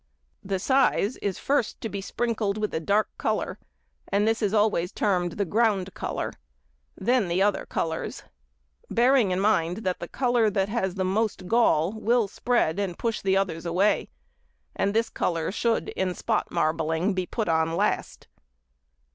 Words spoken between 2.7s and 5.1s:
a |72| dark colour, and this is always